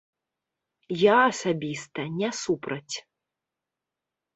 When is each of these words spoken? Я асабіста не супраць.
Я 1.01 1.15
асабіста 1.33 2.01
не 2.19 2.29
супраць. 2.43 2.95